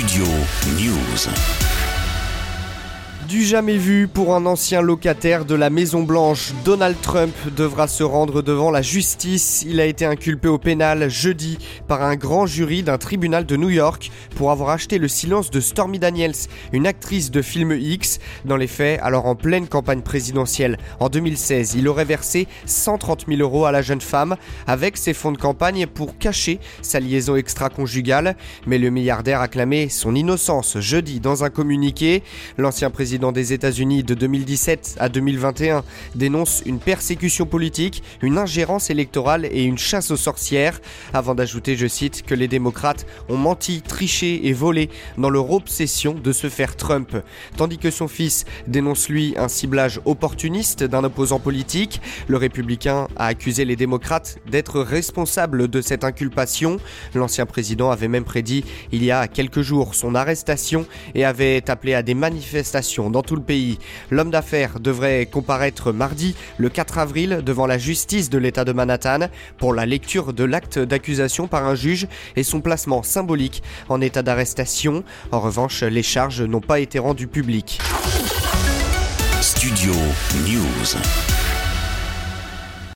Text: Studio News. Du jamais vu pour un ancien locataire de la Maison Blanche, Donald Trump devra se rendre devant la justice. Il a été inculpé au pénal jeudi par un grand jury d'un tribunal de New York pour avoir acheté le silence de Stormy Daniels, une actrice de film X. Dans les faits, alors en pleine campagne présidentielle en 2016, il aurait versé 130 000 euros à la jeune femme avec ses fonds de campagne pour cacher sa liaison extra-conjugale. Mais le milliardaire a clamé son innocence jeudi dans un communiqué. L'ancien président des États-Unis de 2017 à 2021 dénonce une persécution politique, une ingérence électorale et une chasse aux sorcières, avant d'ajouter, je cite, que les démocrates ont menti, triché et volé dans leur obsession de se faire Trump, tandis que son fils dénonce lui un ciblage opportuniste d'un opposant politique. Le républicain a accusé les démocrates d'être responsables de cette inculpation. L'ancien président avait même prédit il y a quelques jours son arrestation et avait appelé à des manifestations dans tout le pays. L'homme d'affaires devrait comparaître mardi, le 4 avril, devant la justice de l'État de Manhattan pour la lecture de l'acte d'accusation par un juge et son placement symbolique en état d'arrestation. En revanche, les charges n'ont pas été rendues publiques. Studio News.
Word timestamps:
Studio 0.00 0.24
News. 0.76 1.99
Du 3.30 3.44
jamais 3.44 3.76
vu 3.76 4.08
pour 4.08 4.34
un 4.34 4.44
ancien 4.44 4.82
locataire 4.82 5.44
de 5.44 5.54
la 5.54 5.70
Maison 5.70 6.02
Blanche, 6.02 6.50
Donald 6.64 6.96
Trump 7.00 7.32
devra 7.56 7.86
se 7.86 8.02
rendre 8.02 8.42
devant 8.42 8.72
la 8.72 8.82
justice. 8.82 9.64
Il 9.64 9.78
a 9.78 9.84
été 9.86 10.04
inculpé 10.04 10.48
au 10.48 10.58
pénal 10.58 11.08
jeudi 11.08 11.56
par 11.86 12.02
un 12.02 12.16
grand 12.16 12.46
jury 12.46 12.82
d'un 12.82 12.98
tribunal 12.98 13.46
de 13.46 13.56
New 13.56 13.70
York 13.70 14.10
pour 14.34 14.50
avoir 14.50 14.70
acheté 14.70 14.98
le 14.98 15.06
silence 15.06 15.52
de 15.52 15.60
Stormy 15.60 16.00
Daniels, 16.00 16.34
une 16.72 16.88
actrice 16.88 17.30
de 17.30 17.40
film 17.40 17.70
X. 17.70 18.18
Dans 18.46 18.56
les 18.56 18.66
faits, 18.66 18.98
alors 19.00 19.26
en 19.26 19.36
pleine 19.36 19.68
campagne 19.68 20.02
présidentielle 20.02 20.76
en 20.98 21.08
2016, 21.08 21.76
il 21.76 21.86
aurait 21.86 22.04
versé 22.04 22.48
130 22.66 23.26
000 23.28 23.40
euros 23.42 23.64
à 23.64 23.70
la 23.70 23.80
jeune 23.80 24.00
femme 24.00 24.34
avec 24.66 24.96
ses 24.96 25.14
fonds 25.14 25.30
de 25.30 25.38
campagne 25.38 25.86
pour 25.86 26.18
cacher 26.18 26.58
sa 26.82 26.98
liaison 26.98 27.36
extra-conjugale. 27.36 28.34
Mais 28.66 28.78
le 28.78 28.90
milliardaire 28.90 29.40
a 29.40 29.46
clamé 29.46 29.88
son 29.88 30.16
innocence 30.16 30.80
jeudi 30.80 31.20
dans 31.20 31.44
un 31.44 31.50
communiqué. 31.50 32.24
L'ancien 32.58 32.90
président 32.90 33.19
des 33.20 33.52
États-Unis 33.52 34.02
de 34.02 34.14
2017 34.14 34.96
à 34.98 35.10
2021 35.10 35.84
dénonce 36.14 36.62
une 36.64 36.78
persécution 36.78 37.44
politique, 37.44 38.02
une 38.22 38.38
ingérence 38.38 38.88
électorale 38.88 39.44
et 39.44 39.64
une 39.64 39.76
chasse 39.76 40.10
aux 40.10 40.16
sorcières, 40.16 40.80
avant 41.12 41.34
d'ajouter, 41.34 41.76
je 41.76 41.86
cite, 41.86 42.22
que 42.22 42.34
les 42.34 42.48
démocrates 42.48 43.06
ont 43.28 43.36
menti, 43.36 43.82
triché 43.82 44.46
et 44.46 44.54
volé 44.54 44.88
dans 45.18 45.28
leur 45.28 45.52
obsession 45.52 46.14
de 46.14 46.32
se 46.32 46.48
faire 46.48 46.76
Trump, 46.76 47.14
tandis 47.58 47.76
que 47.76 47.90
son 47.90 48.08
fils 48.08 48.46
dénonce 48.66 49.10
lui 49.10 49.34
un 49.36 49.48
ciblage 49.48 50.00
opportuniste 50.06 50.82
d'un 50.82 51.04
opposant 51.04 51.38
politique. 51.38 52.00
Le 52.28 52.38
républicain 52.38 53.06
a 53.16 53.26
accusé 53.26 53.66
les 53.66 53.76
démocrates 53.76 54.38
d'être 54.50 54.80
responsables 54.80 55.68
de 55.68 55.80
cette 55.82 56.04
inculpation. 56.04 56.78
L'ancien 57.14 57.44
président 57.44 57.90
avait 57.90 58.08
même 58.08 58.24
prédit 58.24 58.64
il 58.92 59.04
y 59.04 59.10
a 59.10 59.28
quelques 59.28 59.60
jours 59.60 59.94
son 59.94 60.14
arrestation 60.14 60.86
et 61.14 61.24
avait 61.24 61.68
appelé 61.68 61.94
à 61.94 62.02
des 62.02 62.14
manifestations 62.14 63.09
dans 63.10 63.22
tout 63.22 63.36
le 63.36 63.42
pays. 63.42 63.78
L'homme 64.10 64.30
d'affaires 64.30 64.80
devrait 64.80 65.26
comparaître 65.26 65.92
mardi, 65.92 66.34
le 66.58 66.68
4 66.68 66.98
avril, 66.98 67.42
devant 67.44 67.66
la 67.66 67.78
justice 67.78 68.30
de 68.30 68.38
l'État 68.38 68.64
de 68.64 68.72
Manhattan 68.72 69.28
pour 69.58 69.74
la 69.74 69.86
lecture 69.86 70.32
de 70.32 70.44
l'acte 70.44 70.78
d'accusation 70.78 71.48
par 71.48 71.66
un 71.66 71.74
juge 71.74 72.06
et 72.36 72.42
son 72.42 72.60
placement 72.60 73.02
symbolique 73.02 73.62
en 73.88 74.00
état 74.00 74.22
d'arrestation. 74.22 75.04
En 75.32 75.40
revanche, 75.40 75.82
les 75.82 76.02
charges 76.02 76.42
n'ont 76.42 76.60
pas 76.60 76.80
été 76.80 76.98
rendues 76.98 77.28
publiques. 77.28 77.80
Studio 79.40 79.92
News. 80.46 81.69